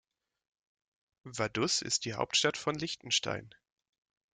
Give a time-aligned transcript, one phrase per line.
[1.25, 3.53] Vaduz ist die Hauptstadt von Liechtenstein.